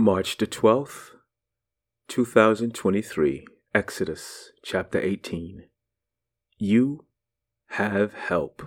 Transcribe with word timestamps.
March 0.00 0.38
the 0.38 0.46
12th, 0.46 1.10
2023, 2.08 3.44
Exodus 3.74 4.50
chapter 4.64 4.98
18. 4.98 5.64
You 6.56 7.04
have 7.72 8.14
help. 8.14 8.62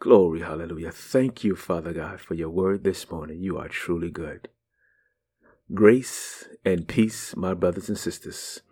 Glory, 0.00 0.40
hallelujah. 0.40 0.92
Thank 0.92 1.44
you, 1.44 1.54
Father 1.54 1.92
God, 1.92 2.22
for 2.22 2.32
your 2.32 2.48
word 2.48 2.84
this 2.84 3.10
morning. 3.10 3.42
You 3.42 3.58
are 3.58 3.68
truly 3.68 4.10
good. 4.10 4.48
Grace 5.74 6.48
and 6.64 6.88
peace, 6.88 7.36
my 7.36 7.52
brothers 7.52 7.90
and 7.90 7.98
sisters. 7.98 8.62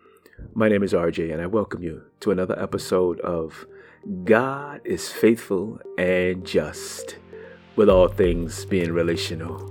My 0.55 0.69
name 0.69 0.81
is 0.81 0.91
RJ, 0.91 1.31
and 1.31 1.39
I 1.39 1.45
welcome 1.45 1.83
you 1.83 2.01
to 2.21 2.31
another 2.31 2.59
episode 2.59 3.19
of 3.19 3.67
God 4.23 4.81
is 4.83 5.11
Faithful 5.11 5.79
and 5.99 6.47
Just, 6.47 7.17
with 7.75 7.89
all 7.89 8.07
things 8.07 8.65
being 8.65 8.91
relational. 8.91 9.69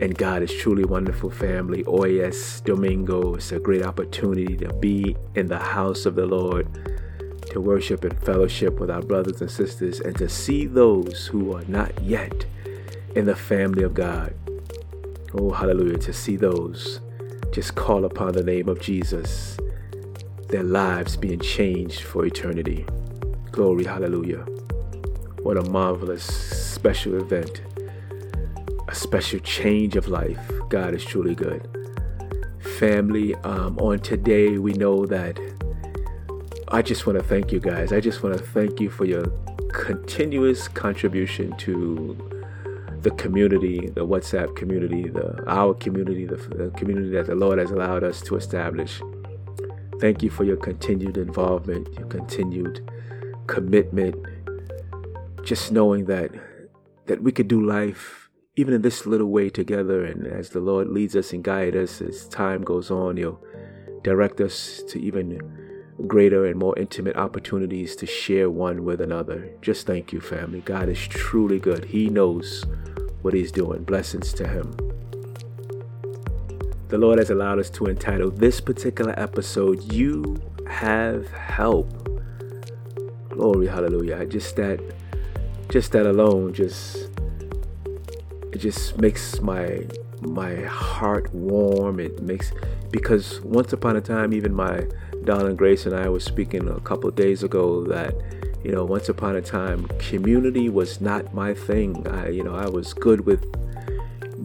And 0.00 0.16
God 0.16 0.42
is 0.42 0.52
truly 0.52 0.84
wonderful 0.84 1.30
family. 1.30 1.82
Oh, 1.86 1.98
Hoy 1.98 2.20
es 2.20 2.60
Domingo. 2.60 3.34
It's 3.34 3.52
a 3.52 3.58
great 3.58 3.82
opportunity 3.82 4.56
to 4.58 4.72
be 4.74 5.16
in 5.34 5.46
the 5.46 5.58
house 5.58 6.04
of 6.04 6.14
the 6.14 6.26
Lord, 6.26 6.66
to 7.50 7.60
worship 7.62 8.04
and 8.04 8.18
fellowship 8.22 8.78
with 8.78 8.90
our 8.90 9.00
brothers 9.00 9.40
and 9.40 9.50
sisters, 9.50 10.00
and 10.00 10.14
to 10.18 10.28
see 10.28 10.66
those 10.66 11.26
who 11.26 11.56
are 11.56 11.64
not 11.66 11.98
yet 12.02 12.44
in 13.14 13.24
the 13.24 13.34
family 13.34 13.82
of 13.84 13.94
God. 13.94 14.34
Oh, 15.32 15.50
hallelujah. 15.50 15.98
To 15.98 16.12
see 16.12 16.36
those 16.36 17.00
just 17.50 17.74
call 17.74 18.04
upon 18.04 18.32
the 18.32 18.42
name 18.42 18.68
of 18.68 18.80
Jesus, 18.80 19.56
their 20.48 20.62
lives 20.62 21.16
being 21.16 21.40
changed 21.40 22.02
for 22.02 22.26
eternity. 22.26 22.84
Glory, 23.50 23.84
hallelujah. 23.84 24.44
What 25.40 25.56
a 25.56 25.62
marvelous 25.70 26.24
special 26.24 27.14
event 27.14 27.62
a 28.88 28.94
special 28.94 29.40
change 29.40 29.96
of 29.96 30.08
life. 30.08 30.50
God 30.68 30.94
is 30.94 31.04
truly 31.04 31.34
good. 31.34 31.68
Family, 32.78 33.34
um, 33.36 33.78
on 33.78 33.98
today, 34.00 34.58
we 34.58 34.72
know 34.72 35.06
that 35.06 35.38
I 36.68 36.82
just 36.82 37.06
want 37.06 37.18
to 37.18 37.24
thank 37.24 37.52
you 37.52 37.60
guys. 37.60 37.92
I 37.92 38.00
just 38.00 38.22
want 38.22 38.36
to 38.36 38.42
thank 38.42 38.80
you 38.80 38.90
for 38.90 39.04
your 39.04 39.26
continuous 39.72 40.68
contribution 40.68 41.56
to 41.58 42.16
the 43.02 43.10
community, 43.12 43.88
the 43.88 44.06
WhatsApp 44.06 44.56
community, 44.56 45.08
the 45.08 45.44
our 45.48 45.74
community, 45.74 46.26
the, 46.26 46.36
the 46.36 46.70
community 46.76 47.10
that 47.10 47.26
the 47.26 47.34
Lord 47.34 47.58
has 47.58 47.70
allowed 47.70 48.02
us 48.02 48.20
to 48.22 48.36
establish. 48.36 49.00
Thank 50.00 50.22
you 50.22 50.30
for 50.30 50.44
your 50.44 50.56
continued 50.56 51.16
involvement, 51.16 51.88
your 51.96 52.08
continued 52.08 52.90
commitment. 53.46 54.16
Just 55.44 55.70
knowing 55.70 56.06
that 56.06 56.32
that 57.06 57.22
we 57.22 57.30
could 57.30 57.46
do 57.48 57.64
life 57.64 58.25
even 58.56 58.72
in 58.72 58.80
this 58.80 59.04
little 59.04 59.28
way 59.28 59.50
together, 59.50 60.04
and 60.04 60.26
as 60.26 60.50
the 60.50 60.60
Lord 60.60 60.88
leads 60.88 61.14
us 61.14 61.32
and 61.32 61.44
guides 61.44 61.76
us 61.76 62.00
as 62.00 62.26
time 62.28 62.62
goes 62.62 62.90
on, 62.90 63.18
He'll 63.18 63.40
direct 64.02 64.40
us 64.40 64.82
to 64.88 65.00
even 65.00 65.40
greater 66.06 66.46
and 66.46 66.58
more 66.58 66.78
intimate 66.78 67.16
opportunities 67.16 67.94
to 67.96 68.06
share 68.06 68.50
one 68.50 68.84
with 68.84 69.00
another. 69.00 69.50
Just 69.60 69.86
thank 69.86 70.12
you, 70.12 70.20
family. 70.20 70.60
God 70.60 70.88
is 70.88 71.06
truly 71.06 71.58
good. 71.58 71.84
He 71.84 72.08
knows 72.08 72.64
what 73.20 73.34
He's 73.34 73.52
doing. 73.52 73.84
Blessings 73.84 74.32
to 74.34 74.48
Him. 74.48 74.74
The 76.88 76.98
Lord 76.98 77.18
has 77.18 77.28
allowed 77.28 77.58
us 77.58 77.68
to 77.70 77.86
entitle 77.86 78.30
this 78.30 78.60
particular 78.60 79.12
episode, 79.18 79.92
You 79.92 80.40
Have 80.66 81.28
Help. 81.30 81.90
Glory, 83.28 83.66
hallelujah. 83.66 84.24
Just 84.24 84.56
that, 84.56 84.80
just 85.68 85.92
that 85.92 86.06
alone, 86.06 86.54
just 86.54 87.05
it 88.56 88.60
just 88.60 88.96
makes 88.96 89.38
my 89.42 89.86
my 90.22 90.54
heart 90.64 91.32
warm. 91.34 92.00
It 92.00 92.22
makes 92.22 92.52
because 92.90 93.42
once 93.42 93.74
upon 93.74 93.96
a 93.96 94.00
time, 94.00 94.32
even 94.32 94.54
my 94.54 94.86
darling 95.24 95.56
Grace 95.56 95.84
and 95.84 95.94
I 95.94 96.08
were 96.08 96.20
speaking 96.20 96.66
a 96.66 96.80
couple 96.80 97.10
days 97.10 97.42
ago 97.42 97.84
that 97.84 98.14
you 98.64 98.72
know 98.72 98.82
once 98.86 99.10
upon 99.10 99.36
a 99.36 99.42
time 99.42 99.86
community 99.98 100.70
was 100.70 101.02
not 101.02 101.34
my 101.34 101.52
thing. 101.52 102.08
I 102.08 102.30
you 102.30 102.42
know 102.42 102.54
I 102.54 102.66
was 102.66 102.94
good 102.94 103.26
with 103.26 103.44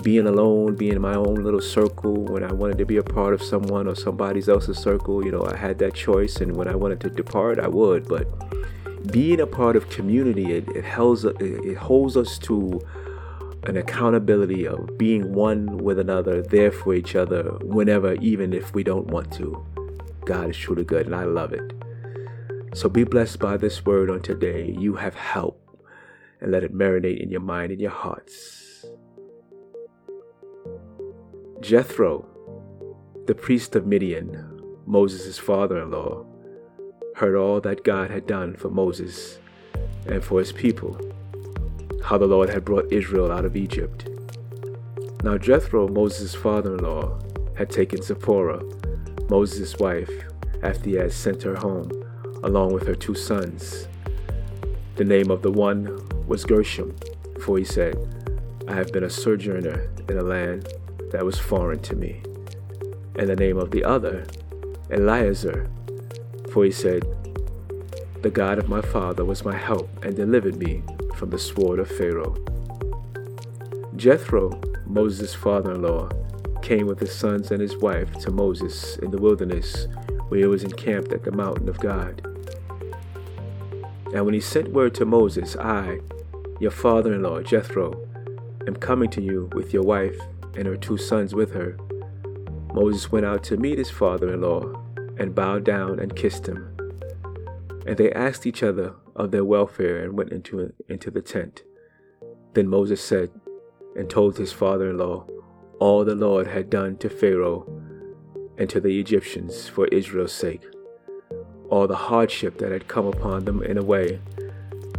being 0.04 0.28
alone, 0.28 0.76
being 0.76 0.98
in 1.00 1.02
my 1.02 1.16
own 1.16 1.36
little 1.36 1.62
circle. 1.62 2.16
When 2.34 2.44
I 2.44 2.52
wanted 2.52 2.80
to 2.80 2.86
be 2.86 2.98
a 2.98 3.04
part 3.04 3.34
of 3.34 3.42
someone 3.42 3.88
or 3.88 3.96
somebody 3.96 4.42
else's 4.46 4.78
circle, 4.78 5.24
you 5.24 5.32
know 5.32 5.46
I 5.46 5.56
had 5.56 5.80
that 5.80 5.94
choice, 5.94 6.42
and 6.42 6.58
when 6.58 6.68
I 6.68 6.76
wanted 6.76 7.00
to 7.00 7.10
depart, 7.10 7.60
I 7.60 7.70
would. 7.70 8.10
But 8.10 8.26
being 9.10 9.40
a 9.40 9.48
part 9.48 9.78
of 9.78 9.90
community, 9.90 10.52
it, 10.58 10.68
it 10.76 10.84
holds 10.84 11.24
it 11.24 11.78
holds 11.78 12.18
us 12.18 12.38
to 12.40 12.82
an 13.64 13.78
accountability 13.78 14.68
of 14.68 14.98
being 14.98 15.34
one 15.34 15.78
with 15.78 16.00
another, 16.00 16.42
there 16.42 16.72
for 16.72 16.96
each 16.96 17.16
other 17.16 17.44
whenever, 17.62 18.16
even 18.16 18.54
if 18.54 18.74
we 18.74 18.84
don't 18.84 19.08
want 19.08 19.32
to. 19.34 19.64
God 20.26 20.50
is 20.50 20.58
truly 20.58 20.84
good, 20.84 21.06
and 21.06 21.16
I 21.16 21.26
love 21.26 21.54
it. 21.54 21.74
So 22.74 22.90
be 22.90 23.04
blessed 23.04 23.40
by 23.40 23.58
this 23.58 23.86
word 23.86 24.10
on 24.10 24.22
today. 24.22 24.76
You 24.78 24.96
have 24.96 25.14
help, 25.14 25.60
and 26.40 26.52
let 26.52 26.64
it 26.64 26.74
marinate 26.74 27.22
in 27.22 27.30
your 27.30 27.42
mind 27.42 27.72
and 27.72 27.80
your 27.80 27.92
hearts. 27.92 28.86
Jethro, 31.60 32.26
the 33.28 33.36
priest 33.36 33.76
of 33.76 33.86
Midian, 33.86 34.60
Moses' 34.88 35.38
father 35.38 35.80
in 35.84 35.92
law, 35.92 36.26
heard 37.16 37.36
all 37.36 37.62
that 37.62 37.84
God 37.84 38.10
had 38.10 38.26
done 38.26 38.56
for 38.56 38.70
Moses 38.70 39.38
and 40.08 40.24
for 40.24 40.40
his 40.40 40.52
people 40.52 41.00
how 42.04 42.18
the 42.18 42.28
Lord 42.28 42.50
had 42.50 42.66
brought 42.66 42.92
Israel 42.92 43.32
out 43.32 43.46
of 43.46 43.56
Egypt. 43.56 44.10
Now 45.24 45.38
Jethro, 45.38 45.88
Moses' 45.88 46.34
father 46.34 46.76
in 46.76 46.84
law, 46.84 47.20
had 47.56 47.70
taken 47.70 48.02
Zipporah, 48.02 48.64
Moses' 49.30 49.78
wife, 49.78 50.10
after 50.64 50.90
he 50.90 50.96
had 50.96 51.14
sent 51.14 51.44
her 51.44 51.56
home, 51.56 51.92
along 52.44 52.74
with 52.74 52.88
her 52.88 52.96
two 52.96 53.16
sons. 53.16 53.88
The 54.96 55.04
name 55.04 55.30
of 55.32 55.42
the 55.42 55.52
one 55.52 56.08
was 56.28 56.44
Gershom, 56.44 56.96
for 57.40 57.58
he 57.58 57.64
said, 57.64 57.96
I 58.68 58.74
have 58.74 58.92
been 58.92 59.04
a 59.04 59.10
sojourner 59.10 59.90
in 60.10 60.18
a 60.18 60.24
land 60.24 60.68
that 61.12 61.26
was 61.26 61.38
foreign 61.38 61.80
to 61.80 61.96
me. 61.96 62.22
And 63.16 63.28
the 63.28 63.36
name 63.36 63.58
of 63.58 63.72
the 63.72 63.84
other, 63.84 64.26
Eliezer, 64.90 65.70
for 66.52 66.66
he 66.66 66.72
said, 66.72 67.04
The 68.22 68.30
God 68.30 68.58
of 68.58 68.70
my 68.70 68.82
father 68.82 69.26
was 69.26 69.46
my 69.46 69.56
help 69.56 69.90
and 70.04 70.16
delivered 70.16 70.58
me 70.58 70.84
from 71.22 71.30
the 71.30 71.38
sword 71.38 71.78
of 71.78 71.88
Pharaoh. 71.88 72.36
Jethro, 73.96 74.60
Moses' 74.88 75.36
father 75.36 75.74
in 75.74 75.84
law, 75.84 76.10
came 76.64 76.88
with 76.88 77.00
his 77.00 77.14
sons 77.14 77.52
and 77.52 77.62
his 77.62 77.78
wife 77.78 78.12
to 78.22 78.32
Moses 78.32 78.96
in 78.98 79.12
the 79.12 79.22
wilderness, 79.22 79.86
where 80.30 80.40
he 80.40 80.46
was 80.48 80.64
encamped 80.64 81.14
at 81.14 81.24
the 81.24 81.32
mountain 81.32 81.70
of 81.70 81.80
God. 81.80 82.26
And 84.16 84.26
when 84.26 84.34
he 84.34 84.40
sent 84.40 84.74
word 84.74 84.96
to 84.96 85.06
Moses, 85.06 85.56
I, 85.58 86.00
your 86.60 86.72
father 86.72 87.14
in 87.14 87.22
law, 87.22 87.40
Jethro, 87.44 88.04
am 88.66 88.76
coming 88.76 89.12
to 89.12 89.22
you 89.22 89.48
with 89.54 89.74
your 89.76 89.84
wife 89.84 90.20
and 90.56 90.66
her 90.66 90.76
two 90.76 90.98
sons 90.98 91.36
with 91.36 91.54
her. 91.54 91.78
Moses 92.74 93.12
went 93.12 93.28
out 93.28 93.44
to 93.44 93.58
meet 93.58 93.78
his 93.78 93.92
father 93.92 94.34
in 94.34 94.42
law 94.42 94.74
and 95.20 95.36
bowed 95.36 95.66
down 95.66 96.00
and 96.00 96.16
kissed 96.16 96.48
him. 96.48 96.76
And 97.86 97.96
they 97.96 98.12
asked 98.12 98.48
each 98.48 98.64
other 98.64 98.96
of 99.22 99.32
their 99.32 99.46
welfare 99.46 100.04
and 100.04 100.18
went 100.18 100.32
into, 100.32 100.74
into 100.90 101.12
the 101.12 101.22
tent. 101.22 101.64
Then 102.54 102.68
Moses 102.68 103.02
said 103.02 103.30
and 103.96 104.10
told 104.10 104.38
his 104.38 104.52
father 104.52 104.90
in 104.90 104.98
law 104.98 105.28
all 105.80 106.04
the 106.04 106.16
Lord 106.16 106.48
had 106.48 106.70
done 106.70 106.98
to 106.98 107.10
Pharaoh 107.10 107.66
and 108.58 108.70
to 108.70 108.80
the 108.80 109.00
Egyptians 109.00 109.68
for 109.68 109.88
Israel's 109.88 110.34
sake, 110.34 110.64
all 111.70 111.88
the 111.88 111.96
hardship 111.96 112.58
that 112.58 112.72
had 112.72 112.88
come 112.88 113.08
upon 113.08 113.46
them 113.46 113.64
in 113.64 113.78
a 113.78 113.84
way, 113.84 114.20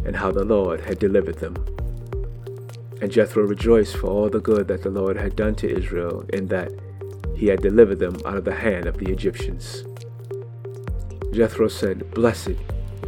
and 0.05 0.15
how 0.15 0.31
the 0.31 0.43
Lord 0.43 0.81
had 0.81 0.99
delivered 0.99 1.39
them. 1.39 1.55
And 3.01 3.11
Jethro 3.11 3.43
rejoiced 3.43 3.97
for 3.97 4.07
all 4.07 4.29
the 4.29 4.39
good 4.39 4.67
that 4.67 4.83
the 4.83 4.89
Lord 4.89 5.17
had 5.17 5.35
done 5.35 5.55
to 5.55 5.69
Israel, 5.69 6.25
in 6.33 6.47
that 6.47 6.71
he 7.35 7.47
had 7.47 7.61
delivered 7.61 7.99
them 7.99 8.17
out 8.25 8.37
of 8.37 8.45
the 8.45 8.55
hand 8.55 8.85
of 8.85 8.97
the 8.97 9.11
Egyptians. 9.11 9.83
Jethro 11.31 11.67
said, 11.67 12.11
Blessed 12.11 12.57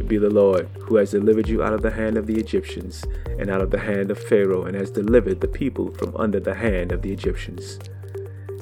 be 0.04 0.18
the 0.18 0.30
Lord, 0.30 0.68
who 0.80 0.96
has 0.96 1.10
delivered 1.10 1.48
you 1.48 1.62
out 1.62 1.72
of 1.72 1.82
the 1.82 1.90
hand 1.90 2.16
of 2.16 2.26
the 2.26 2.38
Egyptians, 2.38 3.04
and 3.38 3.50
out 3.50 3.60
of 3.60 3.70
the 3.70 3.80
hand 3.80 4.10
of 4.10 4.18
Pharaoh, 4.18 4.64
and 4.64 4.76
has 4.76 4.90
delivered 4.90 5.40
the 5.40 5.48
people 5.48 5.92
from 5.94 6.16
under 6.16 6.40
the 6.40 6.54
hand 6.54 6.92
of 6.92 7.02
the 7.02 7.12
Egyptians. 7.12 7.78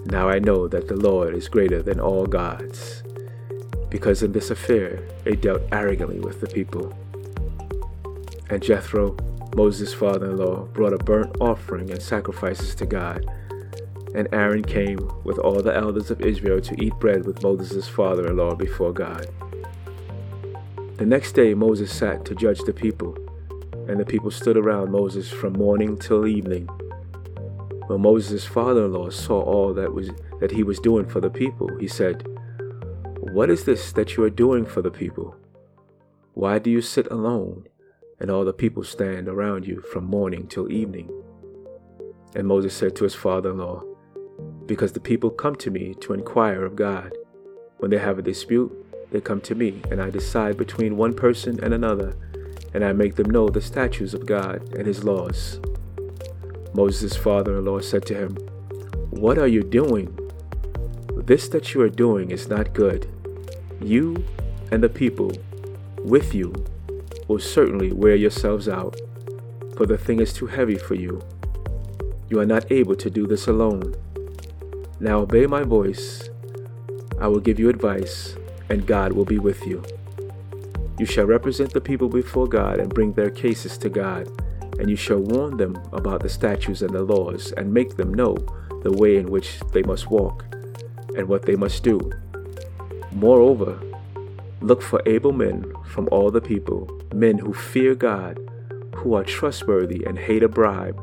Now 0.06 0.28
I 0.28 0.38
know 0.38 0.69
that 0.69 0.88
the 0.88 0.96
Lord 0.96 1.34
is 1.34 1.48
greater 1.48 1.82
than 1.82 2.00
all 2.00 2.26
gods, 2.26 3.02
because 3.88 4.22
in 4.22 4.32
this 4.32 4.50
affair 4.50 5.02
they 5.25 5.36
dealt 5.36 5.62
arrogantly 5.72 6.20
with 6.20 6.40
the 6.40 6.46
people. 6.46 6.92
And 8.50 8.62
Jethro, 8.62 9.16
Moses' 9.56 9.94
father 9.94 10.31
in 10.31 10.36
law, 10.36 10.64
brought 10.66 10.92
a 10.92 10.98
burnt 10.98 11.36
offering 11.40 11.90
and 11.90 12.02
sacrifices 12.02 12.75
to 12.76 12.86
God. 12.86 13.25
And 14.14 14.28
Aaron 14.32 14.62
came 14.62 14.98
with 15.25 15.38
all 15.38 15.60
the 15.60 15.75
elders 15.75 16.10
of 16.10 16.20
Israel 16.20 16.60
to 16.60 16.84
eat 16.84 16.92
bread 17.00 17.25
with 17.25 17.42
Moses' 17.42 17.88
father 17.88 18.26
in 18.28 18.36
law 18.36 18.54
before 18.54 18.92
God. 18.92 19.26
The 20.96 21.05
next 21.05 21.32
day 21.32 21.55
Moses 21.55 21.93
sat 21.93 22.25
to 22.25 22.37
judge 22.37 22.61
the 22.61 22.73
people, 22.73 23.17
and 23.88 23.99
the 23.99 24.05
people 24.05 24.31
stood 24.31 24.56
around 24.56 24.93
Moses 24.93 25.29
from 25.29 25.55
morning 25.55 25.99
till 25.99 26.25
evening. 26.25 26.69
When 27.88 28.00
Moses' 28.00 28.44
father-in-law 28.44 29.11
saw 29.11 29.41
all 29.41 29.75
that 29.75 29.93
was 29.93 30.11
that 30.38 30.52
he 30.52 30.62
was 30.62 30.79
doing 30.79 31.05
for 31.05 31.20
the 31.20 31.31
people, 31.31 31.69
he 31.81 31.88
said, 31.88 32.25
What 33.19 33.50
is 33.50 33.64
this 33.64 33.91
that 33.91 34.17
you 34.17 34.23
are 34.23 34.31
doing 34.31 34.64
for 34.64 34.82
the 34.82 34.91
people? 34.93 35.35
Why 36.35 36.61
do 36.61 36.70
you 36.70 36.81
sit 36.81 37.11
alone, 37.11 37.67
and 38.20 38.31
all 38.31 38.44
the 38.44 38.52
people 38.52 38.85
stand 38.85 39.26
around 39.26 39.67
you 39.67 39.81
from 39.81 40.05
morning 40.05 40.46
till 40.46 40.70
evening? 40.70 41.11
And 42.37 42.46
Moses 42.46 42.73
said 42.73 42.94
to 42.96 43.05
his 43.05 43.17
father-in-law, 43.17 43.82
Because 44.67 44.93
the 44.93 45.00
people 45.00 45.31
come 45.31 45.56
to 45.56 45.73
me 45.73 45.94
to 46.02 46.12
inquire 46.12 46.64
of 46.64 46.76
God. 46.76 47.12
When 47.79 47.91
they 47.91 47.99
have 47.99 48.20
a 48.20 48.23
dispute, 48.23 48.73
they 49.11 49.21
come 49.21 49.41
to 49.43 49.55
me, 49.55 49.83
and 49.91 50.01
I 50.01 50.11
decide 50.11 50.56
between 50.56 50.97
one 50.97 51.15
person 51.15 51.62
and 51.62 51.73
another, 51.73 52.17
and 52.73 52.85
I 52.85 52.93
make 52.93 53.15
them 53.15 53.31
know 53.31 53.49
the 53.49 53.61
statutes 53.61 54.15
of 54.15 54.27
God 54.27 54.75
and 54.75 54.87
his 54.87 55.05
laws. 55.05 55.61
Moses' 56.75 57.17
father 57.17 57.59
in 57.59 57.65
law 57.65 57.81
said 57.81 58.05
to 58.06 58.15
him, 58.15 58.37
What 59.11 59.39
are 59.39 59.47
you 59.47 59.62
doing? 59.62 60.19
This 61.15 61.49
that 61.49 61.73
you 61.73 61.81
are 61.81 61.89
doing 61.89 62.31
is 62.31 62.49
not 62.49 62.75
good. 62.75 63.06
You 63.81 64.25
and 64.73 64.83
the 64.83 64.89
people 64.89 65.33
with 66.01 66.35
you 66.35 66.53
will 67.29 67.39
certainly 67.39 67.93
wear 67.93 68.17
yourselves 68.17 68.69
out, 68.69 68.97
for 69.77 69.87
the 69.87 69.97
thing 69.97 70.21
is 70.21 70.33
too 70.33 70.47
heavy 70.47 70.77
for 70.77 70.95
you. 70.95 71.23
You 72.29 72.41
are 72.41 72.47
not 72.47 72.71
able 72.73 72.97
to 72.97 73.09
do 73.09 73.27
this 73.27 73.47
alone. 73.47 73.95
Now 75.01 75.21
obey 75.21 75.47
my 75.47 75.62
voice. 75.62 76.29
I 77.21 77.29
will 77.29 77.41
give 77.41 77.59
you 77.59 77.69
advice, 77.69 78.37
and 78.69 78.87
God 78.87 79.12
will 79.12 79.25
be 79.25 79.38
with 79.38 79.66
you. 79.66 79.82
You 80.99 81.06
shall 81.06 81.26
represent 81.26 81.72
the 81.72 81.81
people 81.81 82.08
before 82.08 82.46
God 82.46 82.78
and 82.78 82.93
bring 82.93 83.12
their 83.12 83.31
cases 83.31 83.76
to 83.78 83.88
God 83.88 84.28
and 84.78 84.90
you 84.90 84.96
shall 84.96 85.19
warn 85.19 85.56
them 85.56 85.76
about 85.93 86.22
the 86.22 86.28
statutes 86.28 86.82
and 86.82 86.93
the 86.93 87.02
laws, 87.02 87.52
and 87.52 87.72
make 87.72 87.96
them 87.96 88.12
know 88.12 88.37
the 88.82 88.93
way 88.93 89.16
in 89.16 89.31
which 89.31 89.61
they 89.72 89.82
must 89.82 90.11
walk, 90.11 90.44
and 91.16 91.28
what 91.28 91.43
they 91.43 91.56
must 91.56 91.82
do. 91.82 92.00
Moreover, 93.12 93.81
look 94.61 94.82
for 94.82 95.02
able 95.06 95.32
men 95.32 95.72
from 95.87 96.08
all 96.10 96.31
the 96.31 96.40
people, 96.40 97.00
men 97.14 97.38
who 97.38 97.55
fear 97.55 97.94
God, 97.94 98.38
who 98.96 99.14
are 99.14 99.25
trustworthy 99.25 100.05
and 100.05 100.19
hate 100.19 100.43
a 100.43 100.49
bribe, 100.49 101.00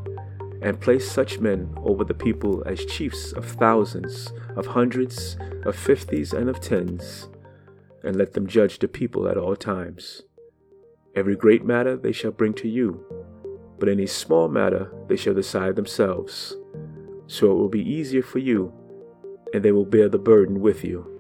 and 0.62 0.80
place 0.80 1.10
such 1.10 1.40
men 1.40 1.74
over 1.84 2.04
the 2.04 2.14
people 2.14 2.64
as 2.66 2.86
chiefs 2.86 3.32
of 3.32 3.46
thousands, 3.46 4.32
of 4.56 4.68
hundreds, 4.68 5.38
of 5.64 5.76
fifties, 5.76 6.34
and 6.34 6.50
of 6.50 6.60
tens, 6.60 7.28
and 8.04 8.16
let 8.16 8.34
them 8.34 8.48
judge 8.48 8.80
the 8.80 8.88
people 8.88 9.28
at 9.28 9.38
all 9.38 9.56
times. 9.56 10.24
Every 11.16 11.36
great 11.36 11.66
matter 11.66 11.98
they 11.98 12.12
shall 12.12 12.32
bring 12.32 12.54
to 12.56 12.68
you 12.68 13.06
but 13.82 13.90
any 13.90 14.06
small 14.06 14.48
matter 14.48 14.94
they 15.08 15.16
shall 15.16 15.34
decide 15.34 15.76
themselves. 15.76 16.56
So 17.26 17.52
it 17.52 17.56
will 17.56 17.68
be 17.68 17.82
easier 17.82 18.22
for 18.22 18.38
you, 18.38 18.72
and 19.56 19.64
they 19.64 19.72
will 19.72 19.86
bear 19.86 20.08
the 20.08 20.20
burden 20.20 20.62
with 20.62 20.84
you. 20.84 21.20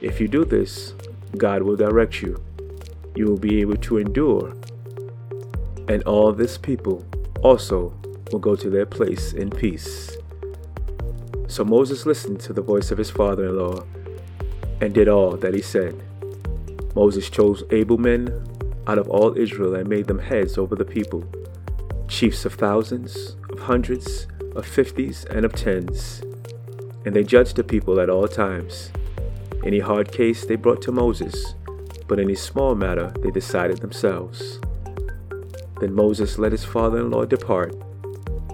If 0.00 0.20
you 0.20 0.26
do 0.26 0.44
this, 0.44 0.94
God 1.36 1.62
will 1.62 1.76
direct 1.76 2.22
you. 2.22 2.42
You 3.14 3.26
will 3.26 3.38
be 3.38 3.60
able 3.60 3.76
to 3.76 3.98
endure, 3.98 4.52
and 5.86 6.02
all 6.02 6.32
this 6.32 6.58
people 6.58 7.06
also 7.40 7.94
will 8.32 8.40
go 8.40 8.56
to 8.56 8.68
their 8.68 8.86
place 8.86 9.32
in 9.32 9.48
peace. 9.48 10.16
So 11.46 11.64
Moses 11.64 12.04
listened 12.04 12.40
to 12.40 12.52
the 12.52 12.62
voice 12.62 12.90
of 12.90 12.98
his 12.98 13.10
father 13.10 13.46
in 13.46 13.58
law 13.58 13.84
and 14.80 14.94
did 14.94 15.08
all 15.08 15.36
that 15.36 15.54
he 15.54 15.62
said. 15.62 16.02
Moses 16.94 17.30
chose 17.30 17.62
able 17.70 17.98
men 17.98 18.46
out 18.86 18.98
of 18.98 19.08
all 19.08 19.36
Israel 19.36 19.74
and 19.74 19.88
made 19.88 20.06
them 20.06 20.18
heads 20.18 20.58
over 20.58 20.74
the 20.74 20.84
people 20.84 21.24
chiefs 22.10 22.44
of 22.44 22.54
thousands, 22.54 23.36
of 23.52 23.60
hundreds, 23.60 24.26
of 24.56 24.66
fifties, 24.66 25.24
and 25.26 25.44
of 25.44 25.52
tens. 25.52 26.22
And 27.06 27.14
they 27.14 27.22
judged 27.22 27.56
the 27.56 27.64
people 27.64 28.00
at 28.00 28.10
all 28.10 28.26
times. 28.26 28.90
Any 29.64 29.78
hard 29.78 30.10
case 30.10 30.44
they 30.44 30.56
brought 30.56 30.82
to 30.82 30.92
Moses, 30.92 31.54
but 32.08 32.18
any 32.18 32.34
small 32.34 32.74
matter 32.74 33.12
they 33.22 33.30
decided 33.30 33.78
themselves. 33.78 34.58
Then 35.80 35.94
Moses 35.94 36.36
let 36.36 36.52
his 36.52 36.64
father 36.64 36.98
in 36.98 37.10
law 37.10 37.24
depart, 37.24 37.74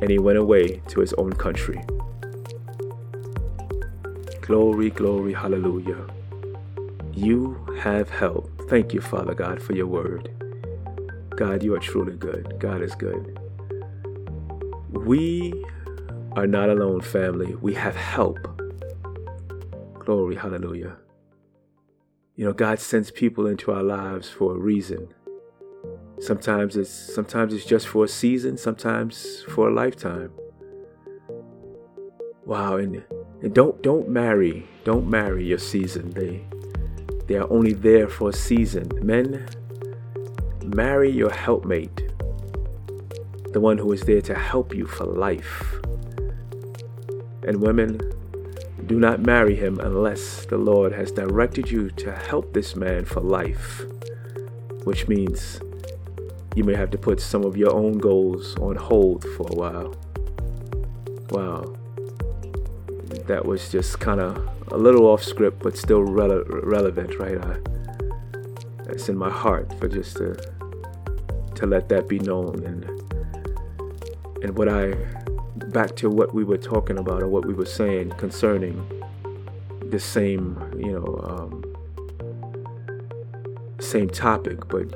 and 0.03 0.11
he 0.11 0.19
went 0.19 0.39
away 0.39 0.83
to 0.89 1.01
his 1.01 1.15
own 1.15 1.33
country. 1.33 1.81
Glory, 4.47 4.91
glory, 4.91 5.33
hallelujah. 5.33 6.07
You 7.13 7.59
have 7.81 8.09
help. 8.09 8.49
Thank 8.69 8.95
you, 8.95 9.01
Father 9.01 9.35
God, 9.35 9.61
for 9.61 9.75
your 9.75 9.89
word. 9.89 10.31
God, 11.35 11.65
you 11.65 11.75
are 11.75 11.81
truly 11.81 12.17
good. 12.17 12.55
God 12.61 12.81
is 12.81 12.95
good. 12.95 13.41
We 14.93 15.53
are 16.37 16.47
not 16.47 16.69
alone, 16.69 17.01
family. 17.01 17.57
We 17.57 17.75
have 17.75 17.97
help. 17.97 18.39
Glory, 19.99 20.37
hallelujah. 20.37 20.97
You 22.37 22.45
know, 22.45 22.53
God 22.53 22.79
sends 22.79 23.11
people 23.11 23.49
into 23.49 23.73
our 23.73 23.83
lives 23.83 24.29
for 24.29 24.55
a 24.55 24.59
reason. 24.59 25.09
Sometimes 26.21 26.77
it's 26.77 26.91
sometimes 26.91 27.53
it's 27.53 27.65
just 27.65 27.89
for 27.89 28.05
a 28.05 28.09
season, 28.09 28.59
sometimes 28.59 29.43
for 29.49 29.69
a 29.69 29.75
lifetime. 29.75 30.31
Wow, 32.45 32.77
and, 32.77 33.03
and 33.43 33.55
don't 33.55 33.83
don't 33.83 34.09
marry, 34.09 34.67
don't 34.85 35.09
marry 35.09 35.47
your 35.47 35.59
season. 35.59 36.11
They 36.11 36.45
they 37.27 37.37
are 37.37 37.51
only 37.51 37.73
there 37.73 38.09
for 38.09 38.31
a 38.31 38.33
season. 38.33 38.89
Men, 39.03 39.49
marry 40.63 41.11
your 41.11 41.31
helpmate 41.31 42.07
the 43.57 43.61
one 43.61 43.79
who 43.79 43.91
is 43.91 44.03
there 44.03 44.21
to 44.21 44.35
help 44.35 44.75
you 44.75 44.85
for 44.85 45.07
life. 45.07 45.79
And 47.47 47.63
women, 47.63 47.99
do 48.85 49.01
not 49.01 49.21
marry 49.21 49.57
him 49.57 49.81
unless 49.81 50.45
the 50.45 50.59
Lord 50.59 50.93
has 50.93 51.11
directed 51.11 51.71
you 51.71 51.89
to 51.93 52.13
help 52.13 52.53
this 52.53 52.77
man 52.77 53.07
for 53.07 53.21
life, 53.21 53.81
which 54.85 55.09
means 55.09 55.59
you 56.55 56.65
may 56.65 56.75
have 56.75 56.91
to 56.91 56.99
put 56.99 57.19
some 57.19 57.45
of 57.45 57.57
your 57.57 57.73
own 57.73 57.97
goals 57.97 58.55
on 58.59 58.77
hold 58.77 59.25
for 59.39 59.47
a 59.51 59.55
while. 59.55 59.95
Wow. 61.31 61.77
That 63.27 63.45
was 63.45 63.71
just 63.71 63.99
kind 63.99 64.21
of 64.21 64.37
a 64.69 64.77
little 64.77 65.07
off 65.07 65.23
script, 65.23 65.63
but 65.63 65.77
still 65.77 66.01
rele- 66.01 66.45
relevant, 66.65 67.19
right? 67.19 67.39
I, 67.45 67.59
it's 68.89 69.09
in 69.09 69.17
my 69.17 69.31
heart 69.31 69.79
for 69.79 69.89
just 69.89 70.17
to 70.19 70.35
to 71.57 71.67
let 71.67 71.89
that 71.89 72.07
be 72.07 72.19
known 72.19 72.63
and 72.65 72.85
and 74.43 74.57
what 74.57 74.69
I 74.69 74.95
back 75.73 75.97
to 75.97 76.11
what 76.11 76.35
we 76.35 76.45
were 76.45 76.59
talking 76.59 76.99
about 76.99 77.23
or 77.23 77.29
what 77.29 77.45
we 77.45 77.55
were 77.55 77.67
saying 77.67 78.11
concerning 78.13 78.87
the 79.91 79.99
same, 79.99 80.59
you 80.79 80.93
know, 80.93 81.21
um, 81.25 81.63
same 83.81 84.09
topic, 84.09 84.69
but 84.69 84.87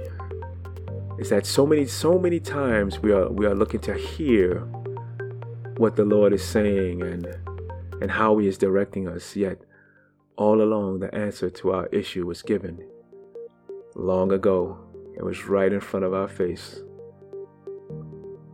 is 1.19 1.29
that 1.31 1.47
so 1.47 1.67
many 1.67 1.87
so 1.87 2.19
many 2.19 2.41
times 2.41 3.01
we 3.01 3.13
are 3.13 3.29
we 3.29 3.47
are 3.47 3.55
looking 3.55 3.81
to 3.81 3.95
hear 3.95 4.61
what 5.77 5.97
the 5.97 6.05
Lord 6.05 6.33
is 6.33 6.45
saying 6.45 7.03
and 7.03 7.27
and 8.01 8.13
how 8.13 8.39
He 8.39 8.47
is 8.47 8.59
directing 8.59 9.09
us. 9.09 9.37
Yet 9.37 9.63
all 10.37 10.63
along 10.63 11.01
the 11.01 11.15
answer 11.15 11.51
to 11.51 11.73
our 11.73 11.87
issue 11.89 12.27
was 12.27 12.43
given 12.43 12.87
long 13.95 14.33
ago. 14.33 14.79
It 15.17 15.25
was 15.25 15.45
right 15.45 15.73
in 15.73 15.81
front 15.81 16.05
of 16.05 16.15
our 16.15 16.29
face. 16.29 16.81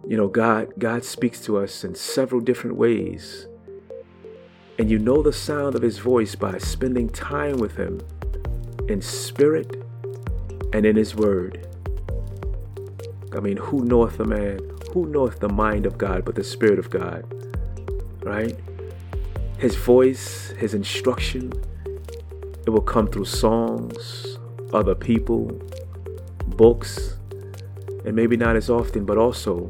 You 0.09 0.17
know, 0.17 0.29
God 0.29 0.73
God 0.79 1.05
speaks 1.05 1.41
to 1.43 1.59
us 1.59 1.85
in 1.85 1.95
several 1.95 2.41
different 2.41 2.77
ways. 2.77 3.47
And 4.79 4.91
you 4.91 4.99
know 4.99 5.23
the 5.23 5.33
sound 5.33 5.75
of 5.75 5.83
his 5.83 5.99
voice 5.99 6.35
by 6.35 6.59
spending 6.59 7.09
time 7.09 7.57
with 7.57 7.77
him 7.77 8.01
in 8.89 9.01
spirit 9.01 9.83
and 10.73 10.85
in 10.85 10.97
his 10.97 11.15
word. 11.15 11.67
I 13.35 13.41
mean, 13.41 13.57
who 13.57 13.85
knoweth 13.85 14.19
the 14.19 14.25
man? 14.25 14.61
Who 14.93 15.07
knoweth 15.07 15.41
the 15.41 15.49
mind 15.49 15.87
of 15.87 15.99
God 15.99 16.25
but 16.25 16.35
the 16.35 16.45
Spirit 16.45 16.79
of 16.79 16.91
God? 16.91 17.25
Right? 18.23 18.59
His 19.59 19.75
voice, 19.75 20.51
his 20.59 20.75
instruction, 20.75 21.53
it 22.67 22.71
will 22.71 22.83
come 22.83 23.07
through 23.07 23.25
songs, 23.25 24.39
other 24.73 24.95
people, 24.95 25.47
books, 26.47 27.17
and 28.05 28.15
maybe 28.15 28.37
not 28.37 28.55
as 28.55 28.69
often, 28.69 29.07
but 29.07 29.17
also 29.17 29.69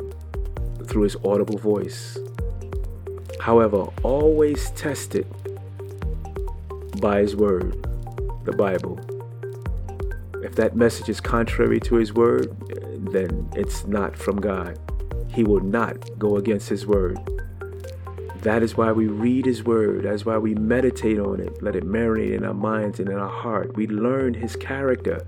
through 0.86 1.02
his 1.02 1.16
audible 1.24 1.58
voice. 1.58 2.18
However, 3.40 3.86
always 4.02 4.70
tested 4.72 5.26
by 7.00 7.20
his 7.20 7.36
word, 7.36 7.86
the 8.44 8.52
Bible. 8.52 8.98
If 10.42 10.56
that 10.56 10.74
message 10.74 11.08
is 11.08 11.20
contrary 11.20 11.78
to 11.80 11.94
his 11.94 12.12
word, 12.12 12.56
then 13.12 13.48
it's 13.54 13.86
not 13.86 14.16
from 14.16 14.40
God. 14.40 14.78
He 15.28 15.44
will 15.44 15.60
not 15.60 16.18
go 16.18 16.38
against 16.38 16.68
his 16.68 16.86
word. 16.86 17.18
That 18.46 18.62
is 18.62 18.76
why 18.76 18.92
we 18.92 19.08
read 19.08 19.44
his 19.44 19.64
word. 19.64 20.04
That's 20.04 20.24
why 20.24 20.38
we 20.38 20.54
meditate 20.54 21.18
on 21.18 21.40
it. 21.40 21.60
Let 21.64 21.74
it 21.74 21.84
marinate 21.84 22.32
in 22.32 22.44
our 22.44 22.54
minds 22.54 23.00
and 23.00 23.08
in 23.08 23.16
our 23.16 23.28
heart. 23.28 23.74
We 23.74 23.88
learn 23.88 24.34
his 24.34 24.54
character 24.54 25.26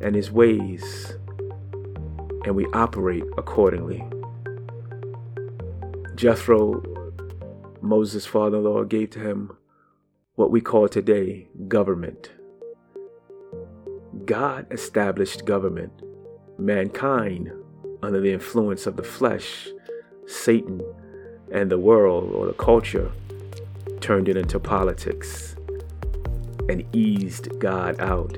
and 0.00 0.16
his 0.16 0.32
ways, 0.32 1.14
and 2.44 2.56
we 2.56 2.66
operate 2.72 3.22
accordingly. 3.36 4.04
Jethro 6.16 6.82
Moses' 7.80 8.26
father 8.26 8.56
in 8.56 8.64
law 8.64 8.82
gave 8.82 9.10
to 9.10 9.20
him 9.20 9.56
what 10.34 10.50
we 10.50 10.60
call 10.60 10.88
today 10.88 11.46
government. 11.68 12.32
God 14.24 14.66
established 14.72 15.44
government. 15.44 15.92
Mankind, 16.58 17.52
under 18.02 18.20
the 18.20 18.32
influence 18.32 18.88
of 18.88 18.96
the 18.96 19.04
flesh, 19.04 19.68
Satan, 20.26 20.82
and 21.52 21.70
the 21.70 21.78
world 21.78 22.32
or 22.32 22.46
the 22.46 22.52
culture, 22.52 23.10
turned 24.00 24.28
it 24.28 24.36
into 24.36 24.58
politics 24.58 25.56
and 26.68 26.84
eased 26.94 27.58
God 27.58 28.00
out. 28.00 28.36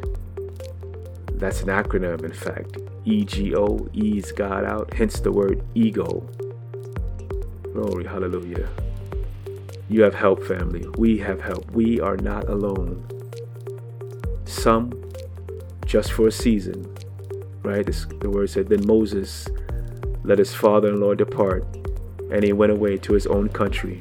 That's 1.34 1.62
an 1.62 1.68
acronym, 1.68 2.22
in 2.22 2.32
fact. 2.32 2.76
EGO, 3.04 3.88
ease 3.92 4.30
God 4.32 4.64
out, 4.64 4.92
hence 4.94 5.20
the 5.20 5.32
word 5.32 5.62
ego. 5.74 6.28
Glory, 7.72 8.04
hallelujah. 8.04 8.68
You 9.88 10.02
have 10.02 10.14
help, 10.14 10.44
family. 10.44 10.86
We 10.98 11.18
have 11.18 11.40
help. 11.40 11.70
We 11.72 12.00
are 12.00 12.16
not 12.16 12.48
alone. 12.48 13.06
Some 14.44 14.92
just 15.86 16.12
for 16.12 16.28
a 16.28 16.32
season, 16.32 16.94
right? 17.62 17.84
the 17.84 18.30
word 18.30 18.50
said, 18.50 18.68
Then 18.68 18.86
Moses 18.86 19.48
let 20.22 20.38
his 20.38 20.54
father 20.54 20.88
in 20.88 21.00
law 21.00 21.14
depart, 21.14 21.64
and 22.30 22.42
he 22.42 22.52
went 22.52 22.72
away 22.72 22.96
to 22.99 23.12
his 23.12 23.26
own 23.26 23.49
country. 23.49 24.00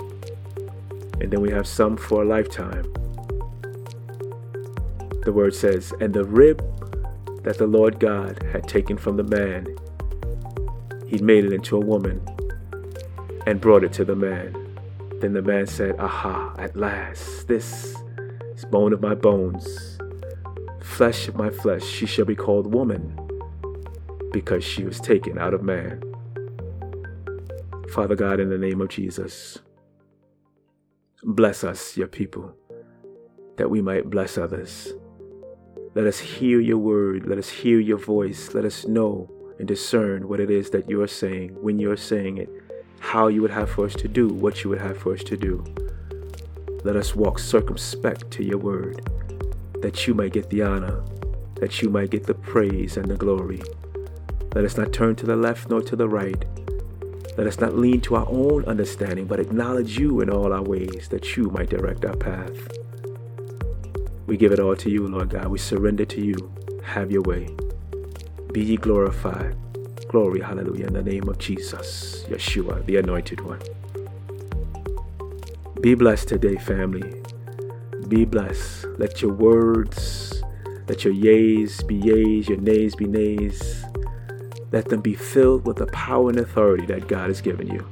And 1.19 1.31
then 1.31 1.41
we 1.41 1.51
have 1.51 1.67
some 1.67 1.97
for 1.97 2.23
a 2.23 2.25
lifetime. 2.25 2.83
The 5.23 5.33
word 5.33 5.53
says, 5.53 5.93
And 5.99 6.13
the 6.13 6.23
rib 6.23 6.59
that 7.43 7.57
the 7.57 7.67
Lord 7.67 7.99
God 7.99 8.41
had 8.51 8.67
taken 8.67 8.97
from 8.97 9.17
the 9.17 9.23
man, 9.23 9.67
he 11.07 11.17
made 11.17 11.45
it 11.45 11.53
into 11.53 11.75
a 11.75 11.79
woman 11.79 12.21
and 13.45 13.59
brought 13.59 13.83
it 13.83 13.91
to 13.93 14.05
the 14.05 14.15
man. 14.15 14.55
Then 15.19 15.33
the 15.33 15.41
man 15.41 15.67
said, 15.67 15.99
Aha, 15.99 16.55
at 16.57 16.75
last, 16.75 17.47
this 17.47 17.95
is 18.55 18.65
bone 18.65 18.93
of 18.93 19.01
my 19.01 19.15
bones, 19.15 19.97
flesh 20.81 21.27
of 21.27 21.35
my 21.35 21.49
flesh. 21.49 21.83
She 21.83 22.05
shall 22.05 22.25
be 22.25 22.35
called 22.35 22.73
woman, 22.73 23.19
because 24.31 24.63
she 24.63 24.83
was 24.85 24.99
taken 24.99 25.37
out 25.37 25.53
of 25.53 25.63
man. 25.63 26.01
Father 27.91 28.15
God, 28.15 28.39
in 28.39 28.49
the 28.49 28.57
name 28.57 28.81
of 28.81 28.89
Jesus, 28.89 29.57
bless 31.23 31.63
us, 31.63 31.97
your 31.97 32.07
people, 32.07 32.55
that 33.57 33.69
we 33.69 33.81
might 33.81 34.09
bless 34.09 34.37
others. 34.37 34.93
Let 35.95 36.05
us 36.05 36.19
hear 36.19 36.59
your 36.59 36.77
word. 36.77 37.25
Let 37.25 37.39
us 37.39 37.49
hear 37.49 37.79
your 37.79 37.97
voice. 37.97 38.53
Let 38.53 38.63
us 38.63 38.85
know 38.85 39.29
and 39.57 39.67
discern 39.67 40.27
what 40.27 40.39
it 40.39 40.51
is 40.51 40.69
that 40.69 40.87
you 40.87 41.01
are 41.01 41.07
saying 41.07 41.57
when 41.61 41.79
you 41.79 41.91
are 41.91 41.97
saying 41.97 42.37
it 42.37 42.49
how 42.99 43.27
you 43.27 43.41
would 43.41 43.51
have 43.51 43.69
for 43.69 43.85
us 43.85 43.95
to 43.95 44.07
do 44.07 44.27
what 44.27 44.63
you 44.63 44.69
would 44.69 44.79
have 44.79 44.97
for 44.97 45.13
us 45.13 45.23
to 45.23 45.35
do. 45.35 45.63
Let 46.83 46.95
us 46.95 47.15
walk 47.15 47.39
circumspect 47.39 48.29
to 48.31 48.43
your 48.43 48.59
word, 48.59 49.01
that 49.81 50.05
you 50.05 50.13
might 50.13 50.33
get 50.33 50.49
the 50.49 50.61
honor, 50.61 51.03
that 51.55 51.81
you 51.81 51.89
might 51.89 52.11
get 52.11 52.25
the 52.25 52.35
praise 52.35 52.97
and 52.97 53.09
the 53.09 53.15
glory. 53.15 53.61
Let 54.53 54.65
us 54.65 54.77
not 54.77 54.93
turn 54.93 55.15
to 55.17 55.25
the 55.25 55.35
left 55.35 55.69
nor 55.69 55.81
to 55.81 55.95
the 55.95 56.07
right. 56.07 56.45
Let 57.39 57.47
us 57.47 57.59
not 57.61 57.77
lean 57.77 58.01
to 58.01 58.15
our 58.17 58.27
own 58.27 58.65
understanding, 58.65 59.25
but 59.25 59.39
acknowledge 59.39 59.97
you 59.97 60.19
in 60.19 60.29
all 60.29 60.51
our 60.51 60.61
ways, 60.61 61.07
that 61.07 61.37
you 61.37 61.43
might 61.51 61.69
direct 61.69 62.03
our 62.03 62.17
path. 62.17 62.51
We 64.27 64.35
give 64.35 64.51
it 64.51 64.59
all 64.59 64.75
to 64.75 64.89
you, 64.89 65.07
Lord 65.07 65.29
God. 65.29 65.47
We 65.47 65.57
surrender 65.57 66.03
to 66.03 66.19
you. 66.19 66.51
Have 66.83 67.13
your 67.13 67.21
way. 67.21 67.47
Be 68.51 68.61
ye 68.61 68.75
glorified. 68.75 69.55
Glory, 70.09 70.41
hallelujah, 70.41 70.87
in 70.87 70.93
the 70.93 71.01
name 71.01 71.29
of 71.29 71.37
Jesus, 71.37 72.25
Yeshua, 72.27 72.85
the 72.85 72.97
anointed 72.97 73.39
one. 73.39 73.61
Be 75.79 75.95
blessed 75.95 76.27
today, 76.27 76.57
family. 76.57 77.23
Be 78.09 78.25
blessed. 78.25 78.85
Let 78.97 79.21
your 79.21 79.31
words, 79.31 80.43
let 80.89 81.05
your 81.05 81.13
yeas 81.13 81.83
be 81.83 81.95
yeas, 81.95 82.49
your 82.49 82.57
nays 82.57 82.95
be 82.95 83.05
nays. 83.05 83.78
Let 84.71 84.89
them 84.89 85.01
be 85.01 85.15
filled 85.15 85.65
with 85.65 85.77
the 85.77 85.87
power 85.87 86.29
and 86.29 86.39
authority 86.39 86.85
that 86.87 87.07
God 87.07 87.27
has 87.27 87.41
given 87.41 87.67
you. 87.67 87.85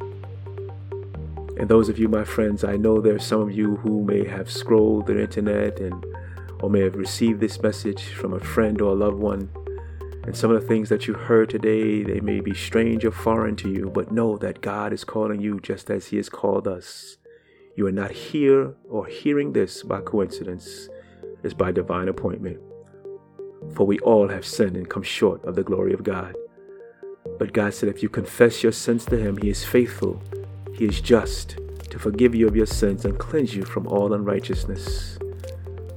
And 1.60 1.70
those 1.70 1.90
of 1.90 1.98
you, 1.98 2.08
my 2.08 2.24
friends, 2.24 2.64
I 2.64 2.78
know 2.78 3.02
there's 3.02 3.26
some 3.26 3.42
of 3.42 3.52
you 3.52 3.78
who 3.78 4.04
may 4.04 4.28
have 4.28 4.52
scrolled 4.52 5.08
the 5.08 5.20
internet 5.20 5.80
and 5.80 6.06
or 6.62 6.70
may 6.70 6.82
have 6.82 6.96
received 6.96 7.40
this 7.40 7.62
message 7.62 8.06
from 8.10 8.34
a 8.34 8.40
friend 8.40 8.82
or 8.82 8.92
a 8.92 8.96
loved 8.96 9.18
one 9.18 9.50
and 10.28 10.36
some 10.36 10.52
of 10.52 10.62
the 10.62 10.68
things 10.68 10.90
that 10.90 11.08
you 11.08 11.14
heard 11.14 11.50
today, 11.50 12.04
they 12.04 12.20
may 12.20 12.42
be 12.42 12.54
strange 12.54 13.06
or 13.06 13.12
foreign 13.12 13.56
to 13.56 13.70
you, 13.70 13.90
but 13.90 14.12
know 14.12 14.36
that 14.40 14.60
God 14.60 14.92
is 14.92 15.06
calling 15.06 15.40
you 15.40 15.62
just 15.62 15.90
as 15.90 16.08
He 16.08 16.18
has 16.18 16.28
called 16.28 16.68
us. 16.68 17.16
You 17.78 17.88
are 17.88 17.94
not 17.94 18.12
here 18.12 18.74
or 18.90 19.06
hearing 19.06 19.54
this 19.54 19.84
by 19.84 20.02
coincidence, 20.02 20.90
it's 21.44 21.54
by 21.54 21.72
divine 21.72 22.10
appointment. 22.10 22.60
For 23.74 23.88
we 23.88 24.00
all 24.00 24.28
have 24.28 24.46
sinned 24.46 24.76
and 24.76 24.90
come 24.90 25.02
short 25.02 25.46
of 25.46 25.56
the 25.56 25.64
glory 25.64 25.94
of 25.94 26.04
God. 26.04 26.36
But 27.38 27.54
God 27.54 27.74
said, 27.74 27.90
if 27.90 28.02
you 28.02 28.10
confess 28.10 28.64
your 28.64 28.72
sins 28.72 29.06
to 29.06 29.18
Him, 29.18 29.38
He 29.38 29.50
is 29.50 29.64
faithful, 29.64 30.22
He 30.74 30.86
is 30.86 31.02
just 31.02 31.58
to 31.90 32.00
forgive 32.00 32.36
you 32.36 32.48
of 32.48 32.56
your 32.56 32.66
sins 32.66 33.06
and 33.06 33.18
cleanse 33.18 33.56
you 33.56 33.64
from 33.64 33.88
all 33.88 34.14
unrighteousness. 34.14 35.18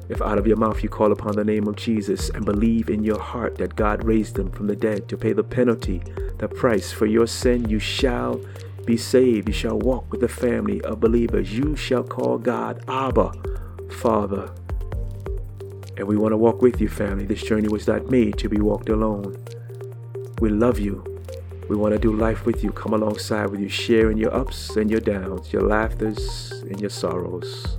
If 0.09 0.20
out 0.20 0.38
of 0.38 0.47
your 0.47 0.56
mouth 0.56 0.82
you 0.82 0.88
call 0.88 1.12
upon 1.12 1.37
the 1.37 1.44
name 1.44 1.68
of 1.68 1.76
Jesus 1.76 2.30
and 2.30 2.44
believe 2.44 2.90
in 2.90 3.04
your 3.04 3.20
heart 3.20 3.56
that 3.59 3.76
God 3.76 4.04
raised 4.04 4.38
him 4.38 4.50
from 4.50 4.66
the 4.66 4.75
dead 4.75 5.09
to 5.09 5.16
pay 5.16 5.32
the 5.32 5.44
penalty, 5.44 6.02
the 6.38 6.49
price 6.49 6.90
for 6.90 7.06
your 7.06 7.28
sin, 7.28 7.68
you 7.68 7.78
shall 7.78 8.40
be 8.85 8.97
saved. 8.97 9.47
You 9.47 9.54
shall 9.54 9.78
walk 9.78 10.11
with 10.11 10.20
the 10.20 10.28
family 10.28 10.82
of 10.82 10.99
believers. 10.99 11.56
You 11.56 11.76
shall 11.76 12.02
call 12.02 12.38
God 12.38 12.82
Abba, 12.88 13.32
Father. 13.90 14.52
And 15.97 16.09
we 16.09 16.16
want 16.16 16.32
to 16.32 16.38
walk 16.38 16.61
with 16.61 16.80
you, 16.80 16.88
family. 16.88 17.26
This 17.26 17.42
journey 17.42 17.68
was 17.68 17.87
not 17.87 18.11
made 18.11 18.37
to 18.38 18.49
be 18.49 18.61
walked 18.61 18.88
alone. 18.88 19.37
We 20.40 20.49
love 20.49 20.80
you. 20.80 21.10
We 21.70 21.76
want 21.76 21.92
to 21.92 22.00
do 22.00 22.12
life 22.12 22.46
with 22.46 22.64
you, 22.64 22.72
come 22.72 22.94
alongside 22.94 23.46
with 23.50 23.60
you, 23.60 23.68
sharing 23.68 24.18
your 24.18 24.34
ups 24.34 24.74
and 24.74 24.90
your 24.90 24.98
downs, 24.98 25.52
your 25.52 25.62
laughters 25.62 26.50
and 26.68 26.80
your 26.80 26.90
sorrows. 26.90 27.78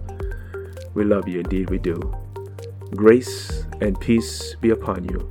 We 0.93 1.03
love 1.03 1.27
you, 1.27 1.41
indeed 1.41 1.69
we 1.69 1.77
do. 1.77 1.99
Grace 2.95 3.65
and 3.81 3.99
peace 3.99 4.55
be 4.61 4.69
upon 4.69 5.03
you. 5.09 5.29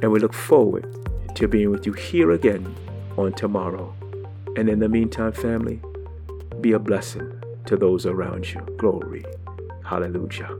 And 0.00 0.10
we 0.10 0.18
look 0.18 0.32
forward 0.32 0.86
to 1.34 1.46
being 1.46 1.70
with 1.70 1.84
you 1.84 1.92
here 1.92 2.30
again 2.30 2.74
on 3.18 3.34
tomorrow. 3.34 3.94
And 4.56 4.70
in 4.70 4.78
the 4.78 4.88
meantime, 4.88 5.32
family, 5.32 5.82
be 6.62 6.72
a 6.72 6.78
blessing 6.78 7.38
to 7.66 7.76
those 7.76 8.06
around 8.06 8.50
you. 8.50 8.62
Glory. 8.78 9.26
Hallelujah. 9.84 10.56